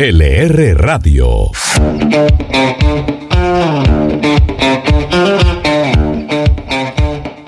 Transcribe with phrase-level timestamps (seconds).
[0.00, 1.50] LR Radio.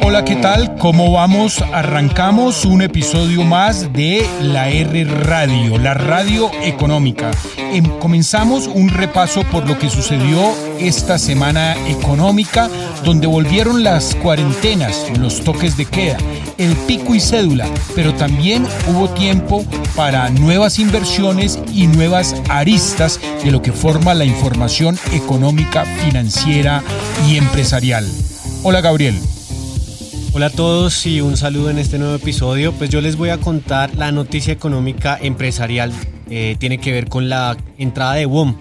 [0.02, 0.74] Hola, ¿qué tal?
[0.74, 1.62] ¿Cómo vamos?
[1.72, 7.30] Arrancamos un episodio más de la R Radio, la radio económica.
[7.72, 12.68] Em, comenzamos un repaso por lo que sucedió esta semana económica,
[13.04, 16.18] donde volvieron las cuarentenas, los toques de queda,
[16.60, 19.64] el pico y cédula, pero también hubo tiempo
[19.96, 26.84] para nuevas inversiones y nuevas aristas de lo que forma la información económica, financiera
[27.26, 28.06] y empresarial.
[28.62, 29.18] Hola, Gabriel.
[30.34, 32.72] Hola a todos y un saludo en este nuevo episodio.
[32.72, 35.92] Pues yo les voy a contar la noticia económica empresarial.
[36.28, 38.56] Eh, tiene que ver con la entrada de WOM.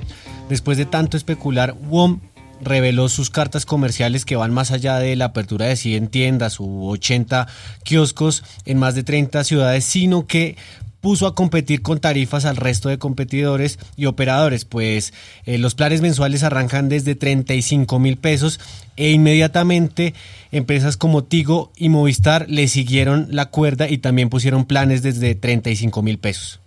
[0.47, 2.21] Después de tanto especular, WOM
[2.61, 6.87] reveló sus cartas comerciales que van más allá de la apertura de 100 tiendas u
[6.89, 7.47] 80
[7.83, 10.55] kioscos en más de 30 ciudades, sino que
[11.01, 15.13] puso a competir con tarifas al resto de competidores y operadores, pues
[15.45, 18.59] eh, los planes mensuales arrancan desde 35 mil pesos
[18.97, 20.13] e inmediatamente
[20.51, 26.01] empresas como Tigo y Movistar le siguieron la cuerda y también pusieron planes desde 35
[26.01, 26.59] mil pesos.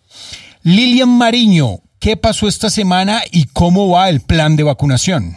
[0.63, 5.37] Lilian Mariño, ¿qué pasó esta semana y cómo va el plan de vacunación?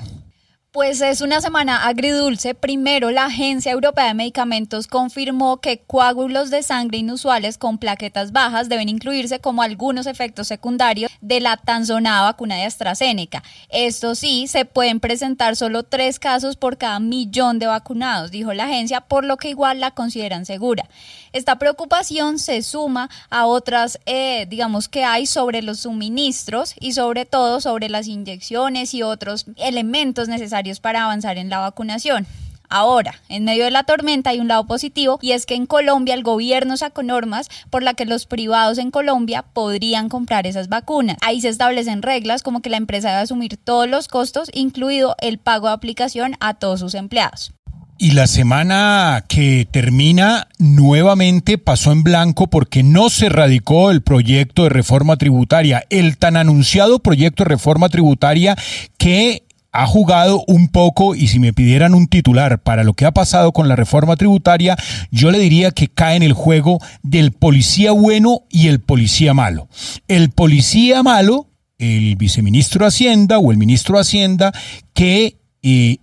[0.76, 2.54] Pues es una semana agridulce.
[2.54, 8.68] Primero, la Agencia Europea de Medicamentos confirmó que coágulos de sangre inusuales con plaquetas bajas
[8.68, 13.42] deben incluirse como algunos efectos secundarios de la tan sonada vacuna de AstraZeneca.
[13.70, 18.66] Esto sí, se pueden presentar solo tres casos por cada millón de vacunados, dijo la
[18.66, 20.90] agencia, por lo que igual la consideran segura.
[21.36, 27.26] Esta preocupación se suma a otras, eh, digamos, que hay sobre los suministros y sobre
[27.26, 32.26] todo sobre las inyecciones y otros elementos necesarios para avanzar en la vacunación.
[32.70, 36.14] Ahora, en medio de la tormenta hay un lado positivo y es que en Colombia
[36.14, 41.18] el gobierno sacó normas por la que los privados en Colombia podrían comprar esas vacunas.
[41.20, 45.38] Ahí se establecen reglas como que la empresa debe asumir todos los costos, incluido el
[45.38, 47.52] pago de aplicación a todos sus empleados.
[47.98, 54.64] Y la semana que termina nuevamente pasó en blanco porque no se radicó el proyecto
[54.64, 58.58] de reforma tributaria, el tan anunciado proyecto de reforma tributaria
[58.98, 63.12] que ha jugado un poco y si me pidieran un titular para lo que ha
[63.12, 64.76] pasado con la reforma tributaria,
[65.12, 69.70] yo le diría que cae en el juego del policía bueno y el policía malo.
[70.10, 74.54] El policía malo, el viceministro de Hacienda o el ministro de Hacienda,
[74.94, 75.38] que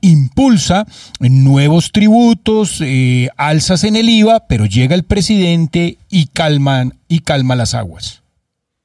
[0.01, 0.87] impulsa
[1.21, 7.55] nuevos tributos, eh, alzas en el IVA, pero llega el presidente y, calman, y calma
[7.55, 8.23] las aguas.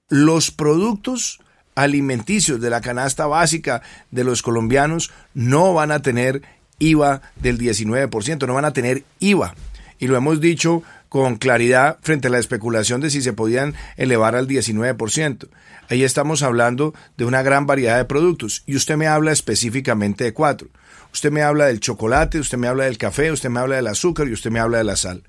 [0.10, 1.40] Los productos
[1.76, 6.42] alimenticios de la canasta básica de los colombianos no van a tener
[6.80, 9.56] IVA del 19%, no van a tener IVA.
[10.00, 14.36] Y lo hemos dicho con claridad frente a la especulación de si se podían elevar
[14.36, 15.48] al 19%.
[15.90, 20.34] Ahí estamos hablando de una gran variedad de productos y usted me habla específicamente de
[20.34, 20.68] cuatro.
[21.14, 24.28] Usted me habla del chocolate, usted me habla del café, usted me habla del azúcar
[24.28, 25.24] y usted me habla de la sal.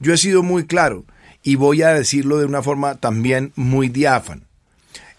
[0.00, 1.04] Yo he sido muy claro
[1.42, 4.42] y voy a decirlo de una forma también muy diáfana.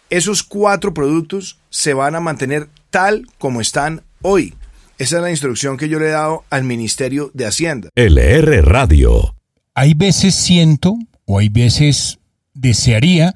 [0.10, 4.54] Esos cuatro productos se van a mantener tal como están hoy.
[4.98, 7.90] Esa es la instrucción que yo le he dado al Ministerio de Hacienda.
[7.96, 9.34] LR Radio.
[9.74, 12.20] Hay veces siento o hay veces
[12.54, 13.36] desearía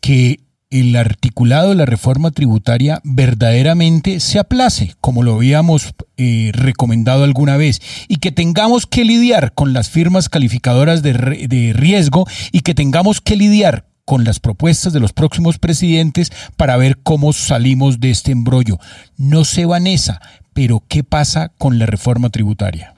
[0.00, 7.22] que el articulado de la reforma tributaria verdaderamente se aplace, como lo habíamos eh, recomendado
[7.22, 12.60] alguna vez, y que tengamos que lidiar con las firmas calificadoras de, de riesgo y
[12.60, 18.00] que tengamos que lidiar con las propuestas de los próximos presidentes para ver cómo salimos
[18.00, 18.78] de este embrollo.
[19.16, 20.20] No sé, Vanessa,
[20.52, 22.95] pero ¿qué pasa con la reforma tributaria?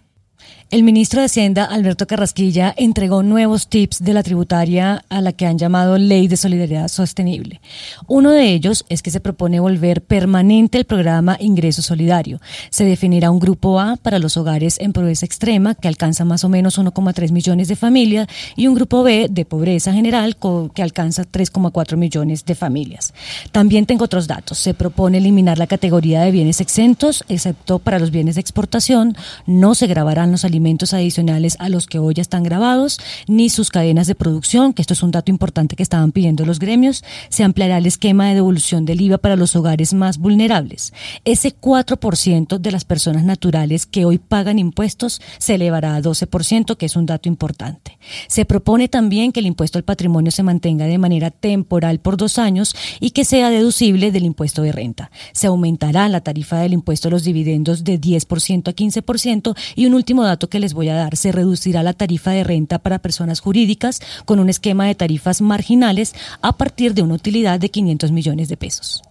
[0.70, 5.46] El ministro de Hacienda, Alberto Carrasquilla, entregó nuevos tips de la tributaria a la que
[5.46, 7.62] han llamado Ley de Solidaridad Sostenible.
[8.06, 12.38] Uno de ellos es que se propone volver permanente el programa Ingreso Solidario.
[12.68, 16.50] Se definirá un grupo A para los hogares en pobreza extrema, que alcanza más o
[16.50, 20.36] menos 1,3 millones de familias, y un grupo B de pobreza general,
[20.74, 23.14] que alcanza 3,4 millones de familias.
[23.52, 24.58] También tengo otros datos.
[24.58, 29.16] Se propone eliminar la categoría de bienes exentos, excepto para los bienes de exportación.
[29.46, 30.57] No se grabarán los alimentos
[30.92, 34.94] adicionales a los que hoy ya están grabados, ni sus cadenas de producción, que esto
[34.94, 38.84] es un dato importante que estaban pidiendo los gremios, se ampliará el esquema de devolución
[38.84, 40.92] del IVA para los hogares más vulnerables.
[41.24, 46.86] Ese 4% de las personas naturales que hoy pagan impuestos se elevará a 12%, que
[46.86, 47.98] es un dato importante.
[48.26, 52.38] Se propone también que el impuesto al patrimonio se mantenga de manera temporal por dos
[52.38, 55.10] años y que sea deducible del impuesto de renta.
[55.32, 59.94] Se aumentará la tarifa del impuesto a los dividendos de 10% a 15% y un
[59.94, 61.16] último dato que les voy a dar.
[61.16, 66.14] Se reducirá la tarifa de renta para personas jurídicas con un esquema de tarifas marginales
[66.42, 69.02] a partir de una utilidad de 500 millones de pesos.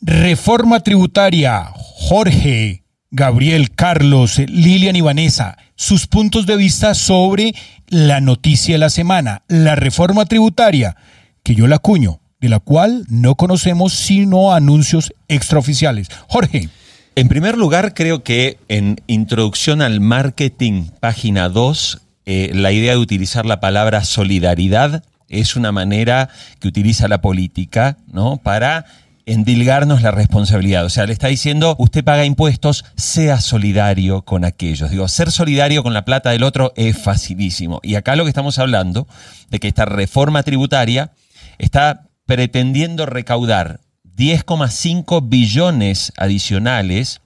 [0.00, 1.70] Reforma tributaria.
[1.74, 7.54] Jorge, Gabriel, Carlos, Lilian y Vanessa, sus puntos de vista sobre
[7.88, 10.96] la noticia de la semana, la reforma tributaria,
[11.42, 16.08] que yo la cuño, de la cual no conocemos sino anuncios extraoficiales.
[16.28, 16.68] Jorge.
[17.18, 22.98] En primer lugar, creo que en Introducción al Marketing, página 2, eh, la idea de
[22.98, 26.28] utilizar la palabra solidaridad es una manera
[26.60, 28.36] que utiliza la política ¿no?
[28.36, 28.86] para
[29.26, 30.84] endilgarnos la responsabilidad.
[30.84, 34.88] O sea, le está diciendo, usted paga impuestos, sea solidario con aquellos.
[34.88, 37.80] Digo, ser solidario con la plata del otro es facilísimo.
[37.82, 39.08] Y acá lo que estamos hablando,
[39.50, 41.10] de que esta reforma tributaria
[41.58, 43.80] está pretendiendo recaudar
[44.18, 47.20] 10,5 billones adicionales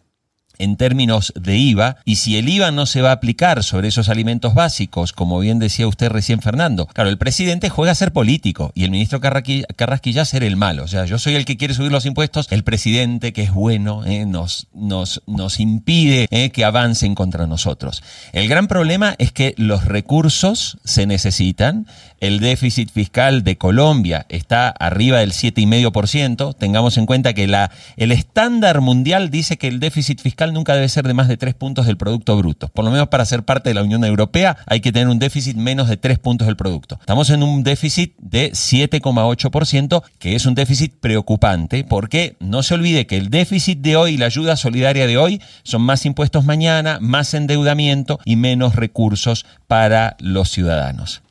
[0.62, 4.08] en términos de IVA, y si el IVA no se va a aplicar sobre esos
[4.08, 8.70] alimentos básicos, como bien decía usted recién Fernando, claro, el presidente juega a ser político
[8.74, 10.84] y el ministro Carrasquilla, a ser el malo.
[10.84, 14.04] O sea, yo soy el que quiere subir los impuestos, el presidente que es bueno
[14.04, 18.02] eh, nos, nos, nos, impide eh, que avancen contra nosotros.
[18.32, 21.86] El gran problema es que los recursos se necesitan,
[22.20, 28.12] el déficit fiscal de Colombia está arriba del 7,5%, tengamos en cuenta que la, el
[28.12, 31.86] estándar mundial dice que el déficit fiscal nunca debe ser de más de 3 puntos
[31.86, 32.68] del Producto Bruto.
[32.68, 35.56] Por lo menos para ser parte de la Unión Europea hay que tener un déficit
[35.56, 36.98] menos de 3 puntos del Producto.
[37.00, 43.06] Estamos en un déficit de 7,8%, que es un déficit preocupante, porque no se olvide
[43.06, 46.98] que el déficit de hoy y la ayuda solidaria de hoy son más impuestos mañana,
[47.00, 51.22] más endeudamiento y menos recursos para los ciudadanos.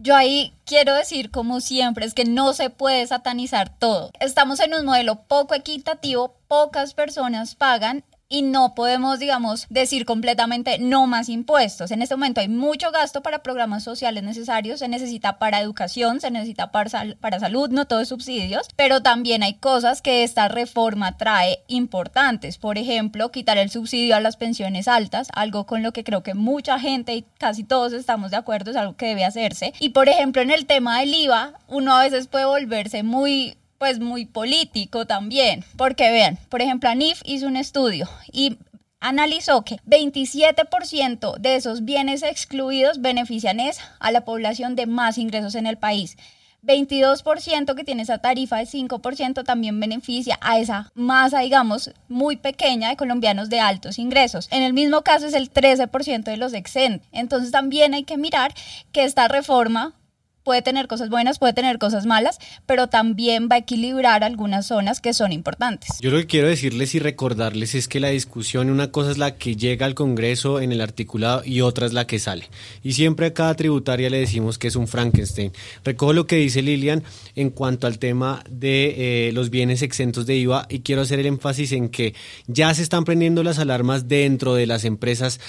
[0.00, 4.12] Yo ahí quiero decir, como siempre, es que no se puede satanizar todo.
[4.20, 10.78] Estamos en un modelo poco equitativo, pocas personas pagan y no podemos, digamos, decir completamente
[10.78, 11.90] no más impuestos.
[11.90, 16.30] En este momento hay mucho gasto para programas sociales necesarios, se necesita para educación, se
[16.30, 21.16] necesita para, para salud, no todo es subsidios, pero también hay cosas que esta reforma
[21.16, 22.58] trae importantes.
[22.58, 26.34] Por ejemplo, quitar el subsidio a las pensiones altas, algo con lo que creo que
[26.34, 29.72] mucha gente y casi todos estamos de acuerdo, es algo que debe hacerse.
[29.80, 34.00] Y por ejemplo, en el tema del IVA, uno a veces puede volverse muy pues
[34.00, 38.58] muy político también, porque vean, por ejemplo, ANIF hizo un estudio y
[39.00, 43.58] analizó que 27% de esos bienes excluidos benefician
[44.00, 46.16] a la población de más ingresos en el país.
[46.64, 52.88] 22% que tiene esa tarifa de 5% también beneficia a esa masa, digamos, muy pequeña
[52.88, 54.48] de colombianos de altos ingresos.
[54.50, 57.08] En el mismo caso es el 13% de los exentos.
[57.12, 58.52] Entonces también hay que mirar
[58.90, 59.94] que esta reforma
[60.42, 65.00] puede tener cosas buenas, puede tener cosas malas, pero también va a equilibrar algunas zonas
[65.00, 65.90] que son importantes.
[66.00, 69.36] Yo lo que quiero decirles y recordarles es que la discusión, una cosa es la
[69.36, 72.48] que llega al Congreso en el articulado y otra es la que sale.
[72.82, 75.52] Y siempre a cada tributaria le decimos que es un Frankenstein.
[75.84, 77.02] Recojo lo que dice Lilian
[77.34, 81.26] en cuanto al tema de eh, los bienes exentos de IVA y quiero hacer el
[81.26, 82.14] énfasis en que
[82.46, 85.40] ya se están prendiendo las alarmas dentro de las empresas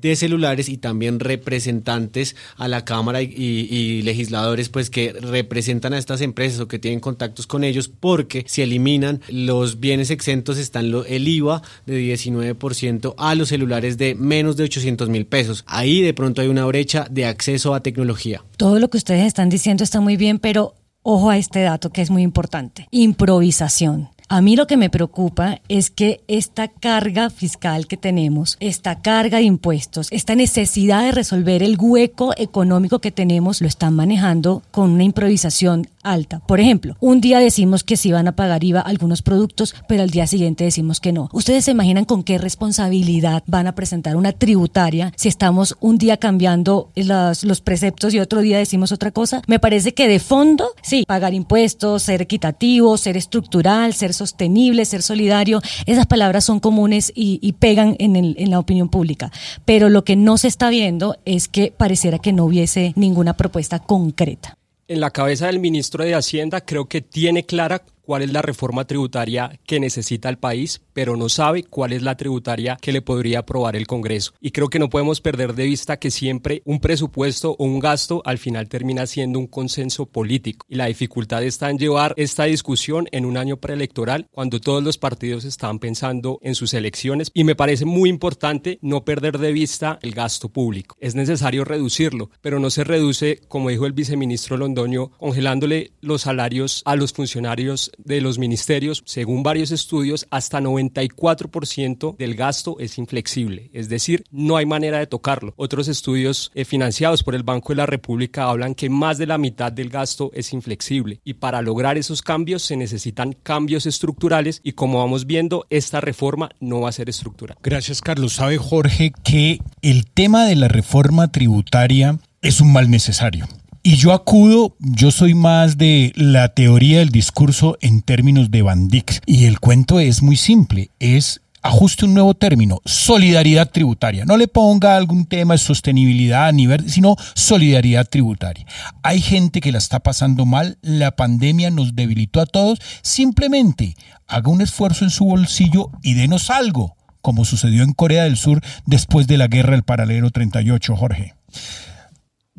[0.00, 6.20] de celulares y también representantes a la Cámara y, legisladores pues que representan a estas
[6.20, 11.28] empresas o que tienen contactos con ellos porque si eliminan los bienes exentos están el
[11.28, 15.64] IVA de 19% a los celulares de menos de 800 mil pesos.
[15.66, 18.42] Ahí de pronto hay una brecha de acceso a tecnología.
[18.56, 22.02] Todo lo que ustedes están diciendo está muy bien, pero ojo a este dato que
[22.02, 22.88] es muy importante.
[22.90, 24.08] Improvisación.
[24.28, 29.38] A mí lo que me preocupa es que esta carga fiscal que tenemos, esta carga
[29.38, 34.90] de impuestos, esta necesidad de resolver el hueco económico que tenemos, lo están manejando con
[34.90, 36.40] una improvisación alta.
[36.40, 40.10] Por ejemplo, un día decimos que sí van a pagar IVA algunos productos, pero al
[40.10, 41.28] día siguiente decimos que no.
[41.32, 46.16] ¿Ustedes se imaginan con qué responsabilidad van a presentar una tributaria si estamos un día
[46.16, 49.42] cambiando los, preceptos y otro día decimos otra cosa?
[49.46, 55.02] Me parece que de fondo, sí, pagar impuestos, ser equitativo, ser estructural, ser sostenible, ser
[55.02, 59.30] solidario, esas palabras son comunes y, pegan en, en la opinión pública.
[59.64, 63.78] Pero lo que no se está viendo es que pareciera que no hubiese ninguna propuesta
[63.78, 64.58] concreta
[64.92, 68.84] en la cabeza del ministro de Hacienda creo que tiene clara cuál es la reforma
[68.84, 73.40] tributaria que necesita el país, pero no sabe cuál es la tributaria que le podría
[73.40, 74.32] aprobar el Congreso.
[74.40, 78.22] Y creo que no podemos perder de vista que siempre un presupuesto o un gasto
[78.24, 80.66] al final termina siendo un consenso político.
[80.68, 84.98] Y la dificultad está en llevar esta discusión en un año preelectoral cuando todos los
[84.98, 87.30] partidos están pensando en sus elecciones.
[87.34, 90.96] Y me parece muy importante no perder de vista el gasto público.
[91.00, 96.82] Es necesario reducirlo, pero no se reduce, como dijo el viceministro Londoño, congelándole los salarios
[96.84, 103.70] a los funcionarios de los ministerios, según varios estudios, hasta 94% del gasto es inflexible,
[103.72, 105.54] es decir, no hay manera de tocarlo.
[105.56, 109.38] Otros estudios eh, financiados por el Banco de la República hablan que más de la
[109.38, 114.72] mitad del gasto es inflexible y para lograr esos cambios se necesitan cambios estructurales y
[114.72, 117.56] como vamos viendo, esta reforma no va a ser estructural.
[117.62, 118.34] Gracias, Carlos.
[118.34, 123.48] Sabe Jorge que el tema de la reforma tributaria es un mal necesario.
[123.84, 128.86] Y yo acudo, yo soy más de la teoría del discurso en términos de Van
[128.86, 129.20] Dyck.
[129.26, 134.24] Y el cuento es muy simple, es ajuste un nuevo término, solidaridad tributaria.
[134.24, 138.66] No le ponga algún tema de sostenibilidad, ni ver, sino solidaridad tributaria.
[139.02, 142.78] Hay gente que la está pasando mal, la pandemia nos debilitó a todos.
[143.02, 143.96] Simplemente
[144.28, 148.60] haga un esfuerzo en su bolsillo y denos algo, como sucedió en Corea del Sur
[148.86, 151.34] después de la guerra del paralelo 38, Jorge.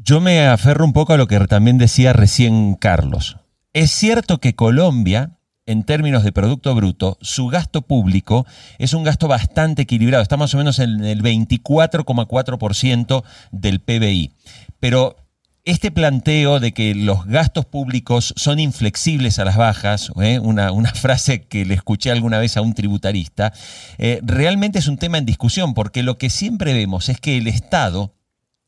[0.06, 3.38] Yo me aferro un poco a lo que también decía recién Carlos.
[3.72, 8.46] Es cierto que Colombia, en términos de Producto Bruto, su gasto público
[8.80, 10.22] es un gasto bastante equilibrado.
[10.22, 14.34] Está más o menos en el 24,4% del PBI.
[14.82, 15.16] Pero
[15.64, 20.38] este planteo de que los gastos públicos son inflexibles a las bajas, ¿eh?
[20.38, 23.54] una, frase que le escuché alguna vez a un tributarista,
[23.98, 27.48] eh, realmente es un tema en discusión, porque lo que siempre vemos es que el
[27.48, 28.14] Estado,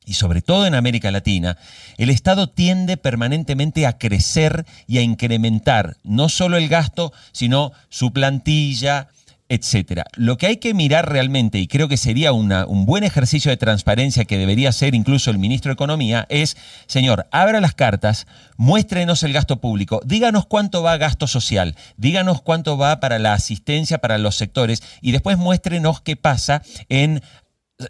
[0.05, 1.57] y sobre todo en América Latina,
[1.97, 8.11] el Estado tiende permanentemente a crecer y a incrementar no solo el gasto, sino su
[8.11, 9.09] plantilla,
[9.47, 10.05] etcétera.
[10.15, 13.57] Lo que hay que mirar realmente, y creo que sería una, un buen ejercicio de
[13.57, 16.57] transparencia que debería hacer incluso el ministro de Economía, es,
[16.87, 18.25] señor, abra las cartas,
[18.57, 23.99] muéstrenos el gasto público, díganos cuánto va gasto social, díganos cuánto va para la asistencia
[23.99, 27.21] para los sectores y después muéstrenos qué pasa en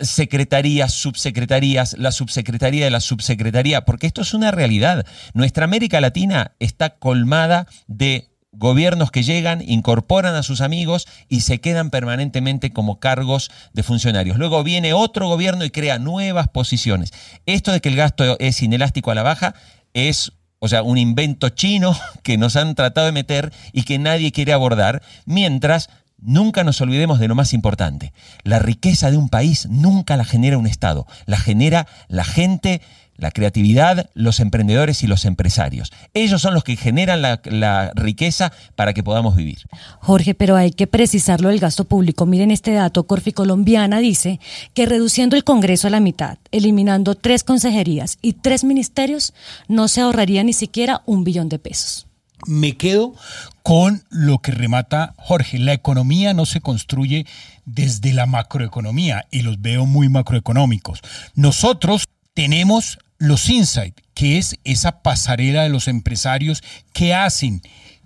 [0.01, 5.05] secretarías, subsecretarías, la subsecretaría de la subsecretaría, porque esto es una realidad.
[5.33, 11.59] Nuestra América Latina está colmada de gobiernos que llegan, incorporan a sus amigos y se
[11.59, 14.37] quedan permanentemente como cargos de funcionarios.
[14.37, 17.11] Luego viene otro gobierno y crea nuevas posiciones.
[17.45, 19.55] Esto de que el gasto es inelástico a la baja
[19.93, 24.31] es o sea, un invento chino que nos han tratado de meter y que nadie
[24.31, 28.13] quiere abordar, mientras Nunca nos olvidemos de lo más importante.
[28.43, 32.81] La riqueza de un país nunca la genera un Estado, la genera la gente,
[33.17, 35.91] la creatividad, los emprendedores y los empresarios.
[36.13, 39.59] Ellos son los que generan la, riqueza para que podamos vivir.
[39.99, 42.25] Jorge, pero hay que precisarlo del gasto público.
[42.25, 44.39] Miren este dato, Corfi Colombiana dice
[44.73, 49.33] que reduciendo el Congreso a la mitad, eliminando tres consejerías y tres ministerios,
[49.67, 52.07] no se ahorraría ni siquiera un billón de pesos
[52.45, 53.15] me quedo
[53.63, 55.59] con lo que remata Jorge.
[55.59, 57.25] La economía no se construye
[57.65, 61.01] desde la macroeconomía y los veo muy macroeconómicos.
[61.33, 67.61] Nosotros tenemos los insights, que es esa pasarela de los empresarios que hacen,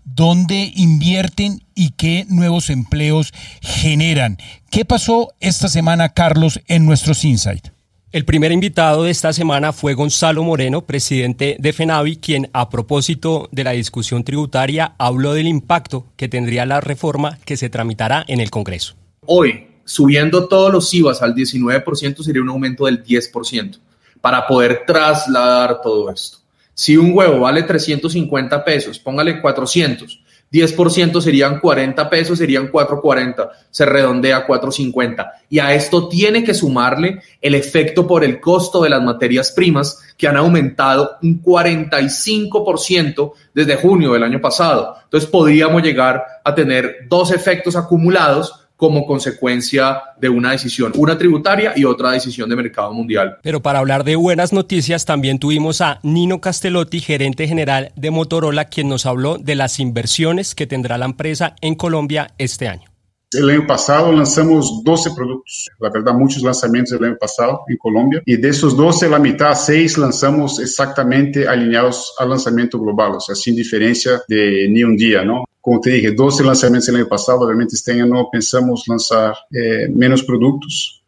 [0.05, 4.37] dónde invierten y qué nuevos empleos generan.
[4.69, 7.71] ¿Qué pasó esta semana, Carlos, en nuestros insights?
[8.11, 13.47] El primer invitado de esta semana fue Gonzalo Moreno, presidente de FENAVI, quien a propósito
[13.51, 18.39] de la discusión tributaria habló del impacto que tendría la reforma que se tramitará en
[18.39, 18.95] el Congreso.
[19.27, 23.77] Hoy, subiendo todos los IVAs al 19% sería un aumento del 10%
[24.21, 26.39] para poder trasladar todo esto.
[26.73, 30.19] Si un huevo vale 350 pesos, póngale 400
[30.51, 35.31] 10% serían 40 pesos, serían 4.40, se redondea a 4.50.
[35.49, 39.99] Y a esto tiene que sumarle el efecto por el costo de las materias primas
[40.17, 44.95] que han aumentado un 45% desde junio del año pasado.
[45.03, 51.73] Entonces podríamos llegar a tener dos efectos acumulados como consecuencia de una decisión, una tributaria
[51.75, 53.37] y otra decisión de mercado mundial.
[53.41, 58.65] Pero para hablar de buenas noticias, también tuvimos a Nino Castellotti, gerente general de Motorola,
[58.65, 62.88] quien nos habló de las inversiones que tendrá la empresa en Colombia este año.
[63.31, 68.23] El año pasado lanzamos 12 productos, la verdad muchos lanzamientos el año pasado en Colombia
[68.25, 73.35] y de esos 12 la mitad, 6 lanzamos exactamente alineados al lanzamiento global, o sea,
[73.35, 75.45] sin diferencia de ni un día, ¿no?
[75.61, 79.87] como te dije, 12 lanzamientos el año pasado, obviamente este año no pensamos lanzar eh,
[79.93, 81.03] menos productos.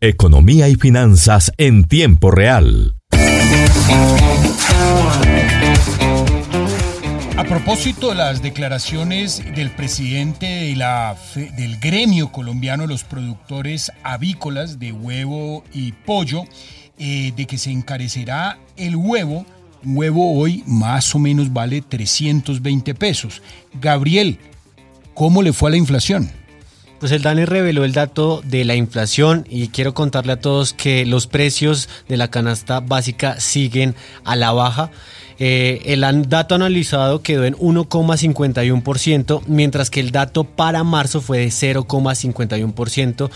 [0.00, 2.94] Economía y finanzas en tiempo real.
[7.36, 11.16] A propósito de las declaraciones del presidente de la,
[11.56, 16.44] del gremio colombiano de los productores avícolas de huevo y pollo,
[16.96, 19.44] eh, de que se encarecerá el huevo,
[19.84, 23.42] un huevo hoy más o menos vale 320 pesos.
[23.80, 24.38] Gabriel,
[25.12, 26.30] ¿cómo le fue a la inflación?
[27.00, 31.04] Pues el DANE reveló el dato de la inflación y quiero contarle a todos que
[31.04, 34.92] los precios de la canasta básica siguen a la baja.
[35.38, 41.46] Eh, el dato analizado quedó en 1,51%, mientras que el dato para marzo fue de
[41.48, 43.30] 0,51%,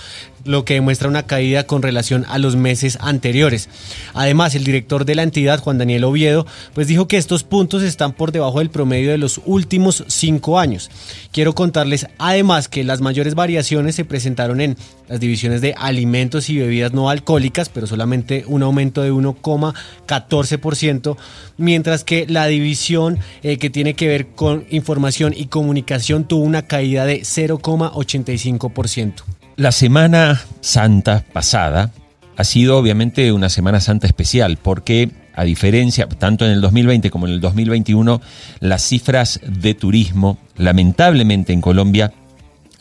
[0.45, 3.69] lo que demuestra una caída con relación a los meses anteriores.
[4.15, 8.13] Además, el director de la entidad, Juan Daniel Oviedo, pues dijo que estos puntos están
[8.13, 10.91] por debajo del promedio de los últimos cinco años.
[11.33, 14.77] Quiero contarles además que las mayores variaciones se presentaron en
[15.09, 21.17] las divisiones de alimentos y bebidas no alcohólicas, pero solamente un aumento de 1,14%,
[21.57, 26.63] mientras que la división eh, que tiene que ver con información y comunicación tuvo una
[26.63, 29.15] caída de 0,85%.
[29.57, 31.91] La Semana Santa pasada
[32.37, 37.29] ha sido obviamente una Semana Santa especial porque a diferencia, tanto en el 2020 como
[37.29, 38.21] en el 2021,
[38.59, 42.13] las cifras de turismo, lamentablemente en Colombia,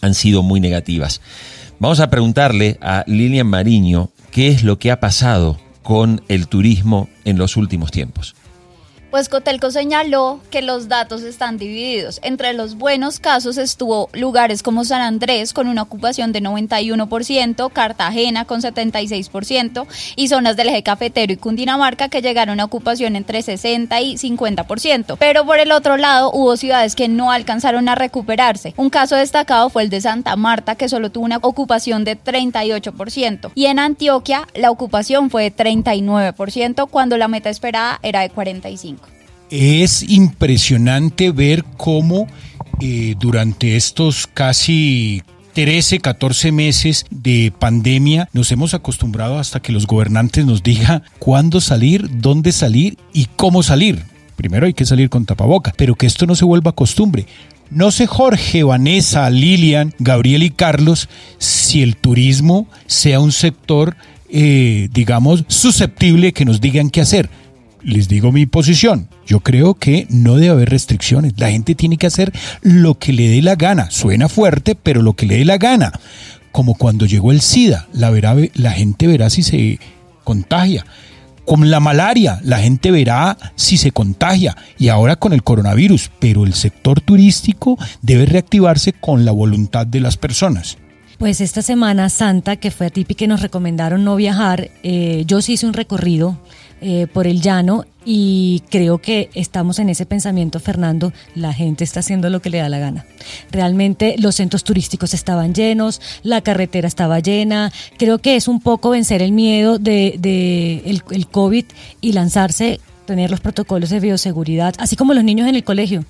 [0.01, 1.21] han sido muy negativas.
[1.79, 7.07] Vamos a preguntarle a Lilian Mariño qué es lo que ha pasado con el turismo
[7.23, 8.35] en los últimos tiempos.
[9.17, 12.19] Pues Cotelco señaló que los datos están divididos.
[12.21, 18.45] Entre los buenos casos estuvo lugares como San Andrés con una ocupación de 91%, Cartagena
[18.45, 23.99] con 76% y zonas del eje cafetero y Cundinamarca que llegaron a ocupación entre 60
[24.01, 25.17] y 50%.
[25.17, 28.75] Pero por el otro lado hubo ciudades que no alcanzaron a recuperarse.
[28.77, 33.49] Un caso destacado fue el de Santa Marta que solo tuvo una ocupación de 38%
[33.55, 39.06] y en Antioquia la ocupación fue de 39% cuando la meta esperada era de 45%.
[39.49, 42.27] Es impresionante ver cómo
[42.81, 45.23] eh, durante estos casi
[45.53, 51.61] 13, 14 meses de pandemia nos hemos acostumbrado hasta que los gobernantes nos digan cuándo
[51.61, 54.03] salir, dónde salir y cómo salir.
[54.35, 57.25] Primero hay que salir con tapaboca, pero que esto no se vuelva costumbre.
[57.71, 63.95] No sé Jorge, Vanessa, Lilian, Gabriel y Carlos si el turismo sea un sector,
[64.29, 67.29] eh, digamos, susceptible que nos digan qué hacer
[67.83, 69.07] les digo mi posición.
[69.25, 71.33] Yo creo que no debe haber restricciones.
[71.37, 72.31] La gente tiene que hacer
[72.61, 73.91] lo que le dé la gana.
[73.91, 75.91] Suena fuerte, pero lo que le dé la gana.
[76.51, 78.11] Como cuando llegó el SIDA, la,
[78.71, 79.79] gente verá si se
[80.23, 80.85] contagia.
[81.45, 84.55] Con la malaria, la gente verá si se contagia.
[84.77, 86.11] Y ahora con el coronavirus.
[86.19, 90.77] Pero el sector turístico debe reactivarse con la voluntad de las personas.
[91.17, 95.53] Pues esta Semana Santa, que fue atípica y nos recomendaron no viajar, eh, yo sí
[95.53, 96.37] hice un recorrido
[96.81, 101.99] eh, por el llano y creo que estamos en ese pensamiento, Fernando, la gente está
[101.99, 103.05] haciendo lo que le da la gana.
[103.51, 108.91] Realmente los centros turísticos estaban llenos, la carretera estaba llena, creo que es un poco
[108.91, 111.65] vencer el miedo de, el, el COVID
[111.99, 116.05] y lanzarse, tener los protocolos de bioseguridad, así como los niños en el colegio.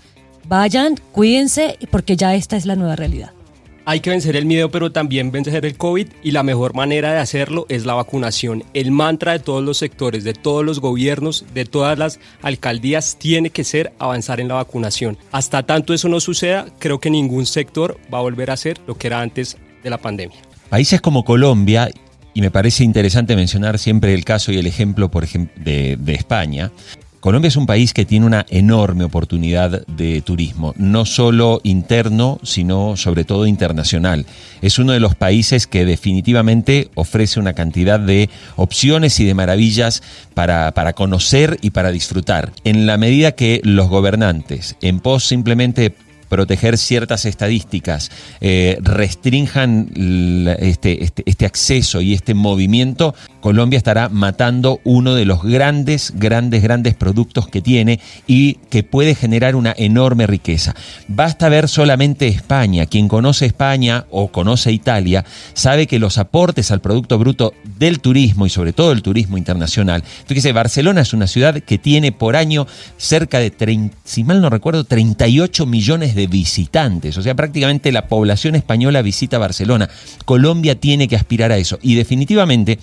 [0.47, 3.31] Vayan, cuídense, porque ya esta es la nueva realidad.
[3.89, 7.19] Hay que vencer el miedo, pero también vencer el COVID y la mejor manera de
[7.19, 8.65] hacerlo es la vacunación.
[8.73, 13.49] El mantra de todos los sectores, de todos los gobiernos, de todas las alcaldías tiene
[13.49, 15.17] que ser avanzar en la vacunación.
[15.31, 18.97] Hasta tanto eso no suceda, creo que ningún sector va a volver a ser lo
[18.97, 20.37] que era antes de la pandemia.
[20.67, 21.89] Países como Colombia
[22.33, 26.13] y me parece interesante mencionar siempre el caso y el ejemplo, por ejemplo, de, de,
[26.13, 26.73] España,
[27.27, 32.95] Colombia es un país que tiene una enorme oportunidad de turismo, no solo interno, sino
[32.95, 34.25] sobre todo internacional.
[34.61, 40.03] Es uno de los países que definitivamente ofrece una cantidad de opciones y de maravillas
[40.35, 42.53] para, para conocer y para disfrutar.
[42.63, 45.95] En la medida que los gobernantes, en pos simplemente
[46.29, 48.11] proteger ciertas estadísticas,
[48.41, 49.89] eh, restrinjan
[50.59, 56.61] este, este, este, acceso y este movimiento, Colombia estará matando uno de los grandes, grandes,
[56.61, 60.75] grandes productos que tiene y que puede generar una enorme riqueza.
[61.07, 62.85] Basta ver solamente España.
[62.85, 68.45] Quien conoce España o conoce Italia sabe que los aportes al Producto Bruto del turismo
[68.45, 70.03] y sobre todo el turismo internacional.
[70.25, 74.49] Fíjese, Barcelona es una ciudad que tiene por año cerca de, 30, si mal no
[74.49, 77.15] recuerdo, 38 millones de visitantes.
[77.17, 79.87] O sea, prácticamente la población española visita Barcelona.
[80.25, 81.77] Colombia tiene que aspirar a eso.
[81.83, 82.79] Y definitivamente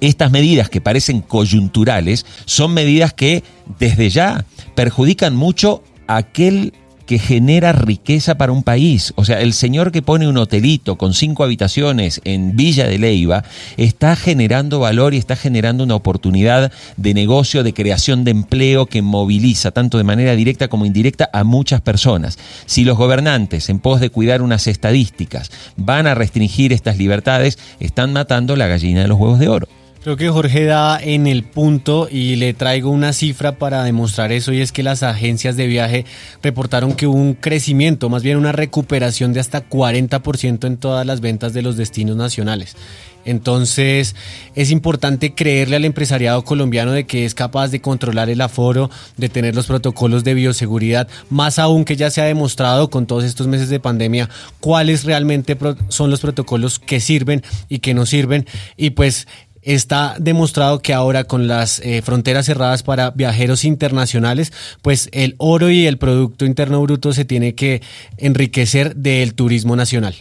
[0.00, 3.42] estas medidas que parecen coyunturales son medidas que
[3.78, 6.74] desde ya perjudican mucho a aquel
[7.08, 9.14] que genera riqueza para un país.
[9.16, 13.44] O sea, el señor que pone un hotelito con cinco habitaciones en Villa de Leiva
[13.78, 19.00] está generando valor y está generando una oportunidad de negocio, de creación de empleo que
[19.00, 22.38] moviliza tanto de manera directa como indirecta a muchas personas.
[22.66, 28.12] Si los gobernantes, en pos de cuidar unas estadísticas, van a restringir estas libertades, están
[28.12, 29.77] matando la gallina de los huevos de oro.
[30.02, 34.52] Creo que Jorge da en el punto y le traigo una cifra para demostrar eso
[34.52, 36.04] y es que las agencias de viaje
[36.40, 41.20] reportaron que hubo un crecimiento, más bien una recuperación de hasta 40% en todas las
[41.20, 42.76] ventas de los destinos nacionales.
[43.24, 44.14] Entonces
[44.54, 49.28] es importante creerle al empresariado colombiano de que es capaz de controlar el aforo, de
[49.28, 53.46] tener los protocolos de bioseguridad, más aún que ya se ha demostrado con todos estos
[53.46, 54.30] meses de pandemia
[54.60, 55.58] cuáles realmente
[55.88, 58.46] son los protocolos que sirven y que no sirven.
[58.76, 59.26] Y pues
[59.74, 65.70] está demostrado que ahora con las eh, fronteras cerradas para viajeros internacionales, pues el oro
[65.70, 67.82] y el Producto Interno Bruto se tiene que
[68.16, 70.14] enriquecer del turismo nacional.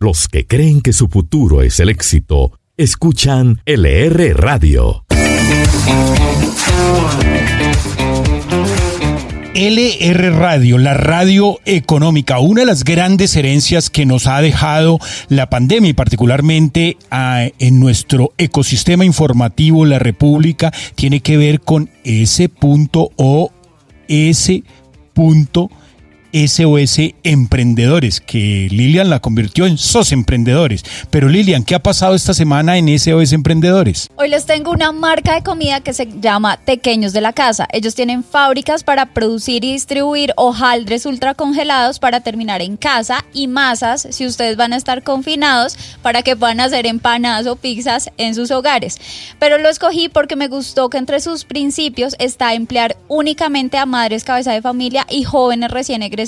[0.00, 5.04] Los que creen que su futuro es el éxito, escuchan LR Radio.
[9.54, 15.50] LR Radio, la radio económica, una de las grandes herencias que nos ha dejado la
[15.50, 22.48] pandemia y particularmente ah, en nuestro ecosistema informativo, la República, tiene que ver con ese
[22.48, 23.50] punto o
[24.06, 24.62] ese
[25.14, 25.68] punto
[26.32, 30.84] SOS Emprendedores, que Lilian la convirtió en SOS Emprendedores.
[31.10, 34.08] Pero Lilian, ¿qué ha pasado esta semana en SOS Emprendedores?
[34.16, 37.66] Hoy les tengo una marca de comida que se llama Tequeños de la Casa.
[37.72, 44.06] Ellos tienen fábricas para producir y distribuir hojaldres ultracongelados para terminar en casa y masas
[44.10, 48.50] si ustedes van a estar confinados para que puedan hacer empanadas o pizzas en sus
[48.50, 48.98] hogares.
[49.38, 54.24] Pero lo escogí porque me gustó que entre sus principios está emplear únicamente a madres
[54.24, 56.19] cabeza de familia y jóvenes recién egresados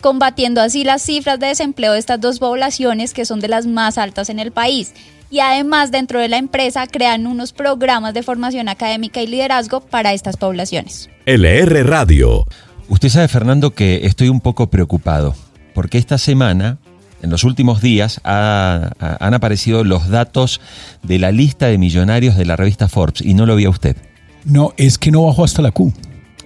[0.00, 3.98] combatiendo así las cifras de desempleo de estas dos poblaciones que son de las más
[3.98, 4.92] altas en el país.
[5.30, 10.12] Y además dentro de la empresa crean unos programas de formación académica y liderazgo para
[10.12, 11.08] estas poblaciones.
[11.26, 12.44] LR Radio.
[12.88, 15.36] Usted sabe, Fernando, que estoy un poco preocupado,
[15.74, 16.78] porque esta semana
[17.22, 20.60] en los últimos días han aparecido los datos
[21.02, 23.96] de la lista de millonarios de la revista Forbes y no lo vio usted.
[24.44, 25.92] No, es que no bajó hasta la Q.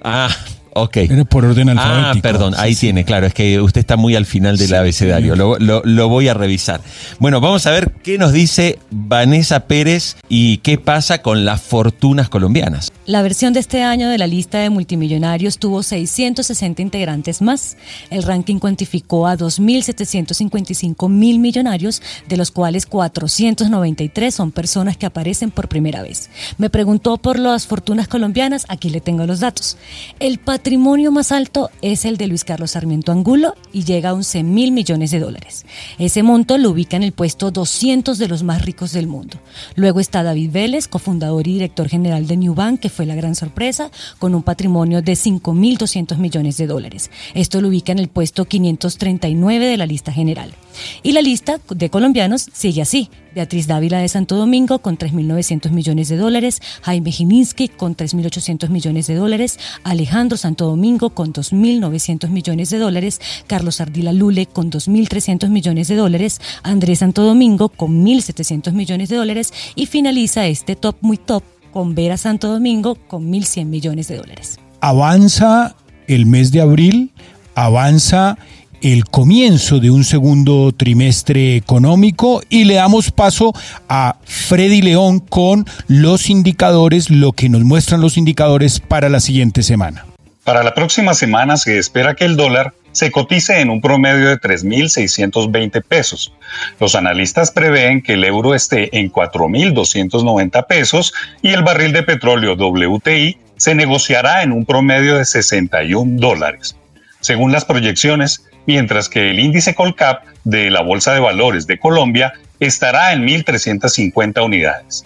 [0.03, 0.29] Ah,
[0.75, 0.99] Ok.
[1.29, 2.19] por orden ah, alfabético.
[2.19, 5.57] Ah, perdón, ahí tiene, claro, es que usted está muy al final del abecedario, lo,
[5.59, 6.81] lo, voy a revisar.
[7.19, 12.29] Bueno, vamos a ver qué nos dice Vanessa Pérez y qué pasa con las fortunas
[12.29, 12.91] colombianas.
[13.07, 17.77] La versión de este año de la lista de multimillonarios tuvo 660 integrantes más.
[18.11, 25.51] El ranking cuantificó a 2.755 mil millonarios, de los cuales 493 son personas que aparecen
[25.51, 26.31] por primera vez.
[26.59, 29.77] Me preguntó por las fortunas colombianas, aquí le tengo los datos.
[30.19, 34.45] El patrimonio más alto es el de Luis Carlos Sarmiento Angulo y llega a 11
[34.45, 35.67] mil millones de dólares.
[35.99, 39.37] Ese monto lo ubica en el puesto 200 de los más ricos del mundo.
[39.75, 43.35] Luego está David Vélez, cofundador y director general de New Bank, que fue la gran
[43.35, 47.11] sorpresa, con un patrimonio de 5.200 millones de dólares.
[47.35, 50.55] Esto lo ubica en el puesto 539 de la lista general.
[51.03, 53.11] Y la lista de colombianos sigue así.
[53.35, 59.09] Beatriz Dávila de Santo Domingo con 3.900 millones de dólares, Jaime Jiminski con 3.800 millones
[59.09, 65.49] de dólares, Alejandro Santo Domingo con 2.900 millones de dólares, Carlos Ardila Lule con 2.300
[65.49, 70.97] millones de dólares, Andrés Santo Domingo con 1.700 millones de dólares y finaliza este top
[71.01, 74.61] muy top con Vera Santo Domingo con 1.100 millones de dólares.
[74.81, 75.75] Avanza
[76.07, 77.11] el mes de abril,
[77.57, 78.39] avanza
[78.85, 83.55] el comienzo de un segundo trimestre económico y le damos paso
[83.89, 89.63] a Freddy León con los indicadores, lo que nos muestran los indicadores para la siguiente
[89.63, 90.05] semana.
[90.45, 94.39] Para la próxima semana se espera que el dólar se cotice en un promedio de
[94.39, 96.35] 3.620 pesos.
[96.79, 102.55] Los analistas prevén que el euro esté en 4.290 pesos y el barril de petróleo
[102.55, 106.77] WTI se negociará en un promedio de 61 dólares.
[107.21, 112.33] Según las proyecciones, mientras que el índice Colcap de la Bolsa de Valores de Colombia
[112.61, 115.05] estará en 1.350 unidades.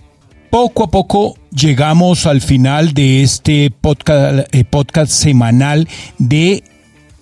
[0.51, 6.65] Poco a poco llegamos al final de este podcast, eh, podcast semanal de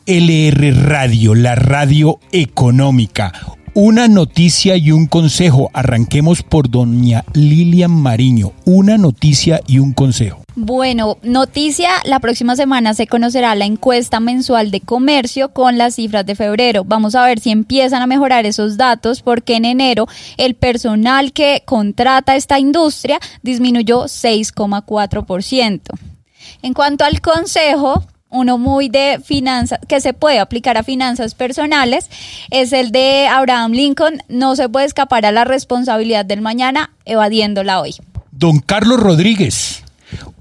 [0.07, 3.33] LR Radio, la radio económica.
[3.79, 5.71] Una noticia y un consejo.
[5.75, 8.55] Arranquemos por doña Lilian Mariño.
[8.65, 10.45] Una noticia y un consejo.
[10.55, 16.25] Bueno, noticia, la próxima semana se conocerá la encuesta mensual de comercio con las cifras
[16.25, 16.85] de febrero.
[16.85, 20.07] Vamos a ver si empiezan a mejorar esos datos porque en enero
[20.39, 25.83] el personal que contrata esta industria disminuyó 6,4%.
[26.63, 32.11] En cuanto al consejo, uno muy de finanzas, que se puede aplicar a finanzas personales,
[32.51, 37.81] es el de Abraham Lincoln, no se puede escapar a la responsabilidad del mañana evadiéndola
[37.81, 37.95] hoy.
[38.33, 39.83] Don Carlos Rodríguez,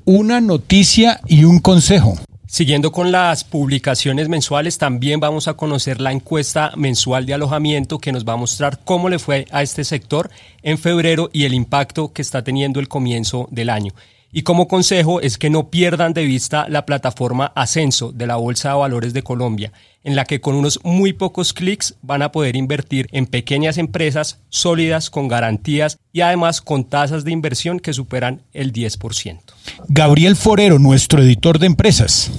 [0.03, 2.17] una noticia y un consejo.
[2.47, 8.11] Siguiendo con las publicaciones mensuales, también vamos a conocer la encuesta mensual de alojamiento que
[8.11, 10.29] nos va a mostrar cómo le fue a este sector
[10.61, 13.91] en febrero y el impacto que está teniendo el comienzo del año.
[14.37, 18.67] Y como consejo es que no pierdan de vista la plataforma Ascenso de la Bolsa
[18.67, 19.71] de Valores de Colombia,
[20.03, 24.41] en la que con unos muy pocos clics van a poder invertir en pequeñas empresas
[24.49, 29.39] sólidas con garantías y además con tasas de inversión que superan el 10%.
[29.87, 32.29] Gabriel Forero, nuestro editor de empresas.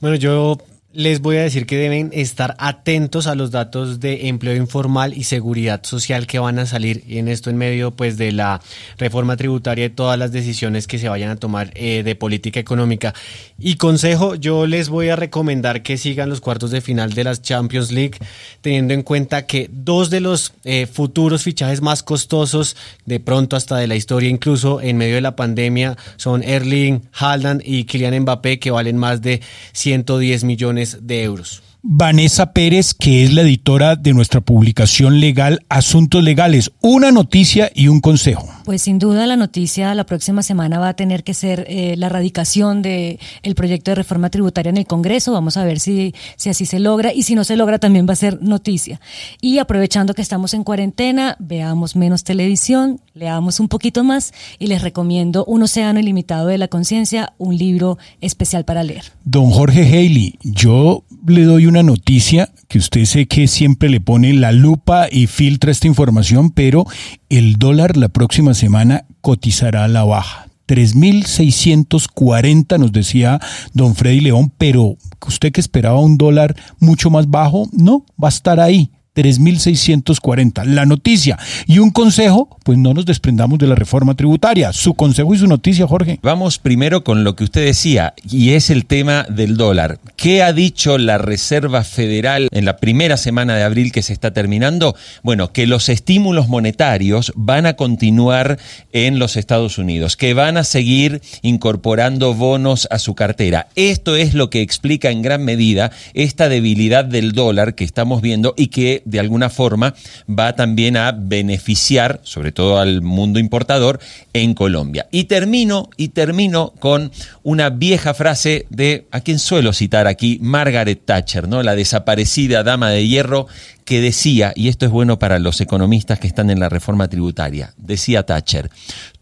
[0.00, 0.56] Bueno, yo
[0.94, 5.24] les voy a decir que deben estar atentos a los datos de empleo informal y
[5.24, 8.60] seguridad social que van a salir en esto en medio pues de la
[8.96, 13.12] reforma tributaria y todas las decisiones que se vayan a tomar eh, de política económica.
[13.58, 17.42] Y consejo, yo les voy a recomendar que sigan los cuartos de final de las
[17.42, 18.18] Champions League,
[18.60, 23.76] teniendo en cuenta que dos de los eh, futuros fichajes más costosos, de pronto hasta
[23.76, 28.60] de la historia, incluso en medio de la pandemia, son Erling Haaland y Kylian Mbappé,
[28.60, 29.40] que valen más de
[29.72, 31.62] 110 millones de euros.
[31.86, 36.72] Vanessa Pérez, que es la editora de nuestra publicación legal Asuntos Legales.
[36.80, 38.48] Una noticia y un consejo.
[38.64, 42.08] Pues sin duda la noticia la próxima semana va a tener que ser eh, la
[42.08, 45.32] radicación del el proyecto de reforma tributaria en el Congreso.
[45.32, 48.14] Vamos a ver si, si así se logra y si no se logra también va
[48.14, 48.98] a ser noticia.
[49.42, 54.80] Y aprovechando que estamos en cuarentena, veamos menos televisión, leamos un poquito más y les
[54.80, 59.04] recomiendo Un Océano Ilimitado de la Conciencia, un libro especial para leer.
[59.26, 64.32] Don Jorge Haley, yo le doy una noticia que usted sé que siempre le pone
[64.32, 66.86] la lupa y filtra esta información, pero
[67.28, 70.46] el dólar la próxima semana cotizará a la baja.
[70.68, 73.40] 3.640 nos decía
[73.72, 78.30] don Freddy León, pero usted que esperaba un dólar mucho más bajo, no, va a
[78.30, 80.64] estar ahí, 3.640.
[80.64, 84.72] La noticia y un consejo, pues no nos desprendamos de la reforma tributaria.
[84.72, 86.18] Su consejo y su noticia, Jorge.
[86.22, 89.98] Vamos primero con lo que usted decía, y es el tema del dólar.
[90.16, 94.32] ¿Qué ha dicho la Reserva Federal en la primera semana de abril que se está
[94.32, 94.96] terminando?
[95.22, 98.58] Bueno, que los estímulos monetarios van a continuar
[98.92, 103.68] en los Estados Unidos, que van a seguir incorporando bonos a su cartera.
[103.76, 108.54] Esto es lo que explica en gran medida esta debilidad del dólar que estamos viendo
[108.56, 109.94] y que de alguna forma
[110.28, 114.00] va también a beneficiar, sobre todo al mundo importador,
[114.32, 115.06] en Colombia.
[115.10, 117.12] Y termino, y termino con
[117.42, 121.62] una vieja frase de a quien suelo citar aquí, Margaret Thatcher, ¿no?
[121.62, 123.46] La desaparecida dama de hierro
[123.84, 127.74] que decía, y esto es bueno para los economistas que están en la reforma tributaria,
[127.76, 128.70] decía Thatcher,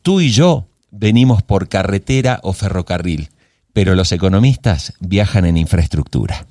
[0.02, 3.30] tú y yo venimos por carretera o ferrocarril,
[3.72, 6.46] pero los economistas viajan en infraestructura.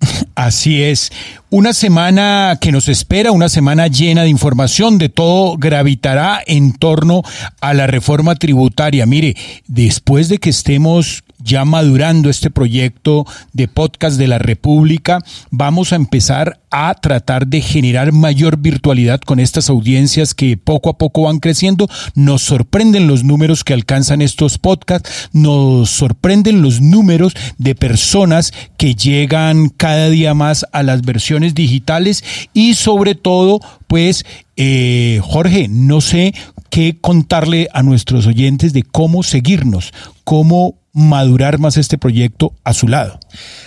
[0.34, 1.12] Así es.
[1.50, 7.22] Una semana que nos espera, una semana llena de información, de todo gravitará en torno
[7.60, 9.06] a la reforma tributaria.
[9.06, 9.36] Mire,
[9.66, 15.18] después de que estemos ya madurando este proyecto de podcast de la República,
[15.50, 20.98] vamos a empezar a tratar de generar mayor virtualidad con estas audiencias que poco a
[20.98, 21.88] poco van creciendo.
[22.14, 28.94] Nos sorprenden los números que alcanzan estos podcasts, nos sorprenden los números de personas que
[28.94, 32.24] llegan cada día más a las versiones digitales
[32.54, 34.24] y sobre todo, pues,
[34.56, 36.34] eh, Jorge, no sé
[36.70, 39.92] qué contarle a nuestros oyentes de cómo seguirnos,
[40.24, 43.18] cómo madurar más este proyecto a su lado.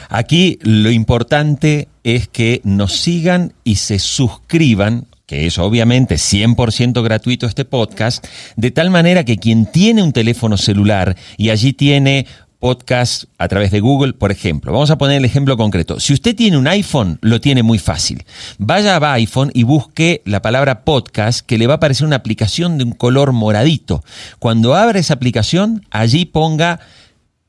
[0.09, 7.47] Aquí lo importante es que nos sigan y se suscriban que es obviamente 100% gratuito
[7.47, 8.25] este podcast,
[8.57, 12.27] de tal manera que quien tiene un teléfono celular y allí tiene
[12.63, 14.71] podcast a través de Google, por ejemplo.
[14.71, 15.99] Vamos a poner el ejemplo concreto.
[15.99, 18.23] Si usted tiene un iPhone, lo tiene muy fácil.
[18.57, 22.77] Vaya a iPhone y busque la palabra podcast, que le va a aparecer una aplicación
[22.77, 24.01] de un color moradito.
[24.39, 26.79] Cuando abra esa aplicación, allí ponga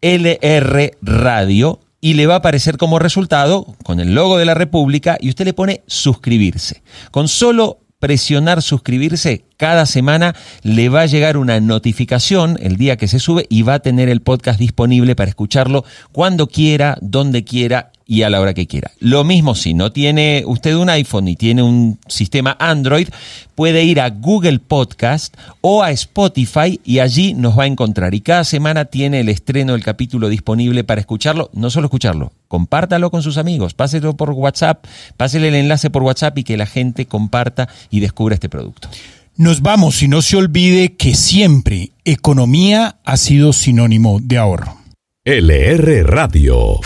[0.04, 5.16] LR Radio y le va a aparecer como resultado con el logo de la República
[5.18, 6.82] y usted le pone suscribirse.
[7.10, 13.08] Con solo presionar suscribirse, cada semana le va a llegar una notificación el día que
[13.08, 17.90] se sube y va a tener el podcast disponible para escucharlo cuando quiera, donde quiera
[18.06, 18.90] y a la hora que quiera.
[19.00, 23.08] Lo mismo si no tiene usted un iPhone y tiene un sistema Android,
[23.54, 28.14] puede ir a Google Podcast o a Spotify y allí nos va a encontrar.
[28.14, 31.50] Y cada semana tiene el estreno del capítulo disponible para escucharlo.
[31.54, 34.84] No solo escucharlo, compártalo con sus amigos, páselo por WhatsApp,
[35.16, 38.88] pásele el enlace por WhatsApp y que la gente comparta y descubra este producto.
[39.36, 44.83] Nos vamos y no se olvide que siempre economía ha sido sinónimo de ahorro.
[45.26, 46.80] LR Radio.